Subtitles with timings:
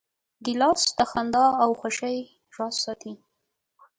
[0.45, 2.17] ګیلاس د خندا او خوښۍ
[2.55, 3.13] راز ساتي.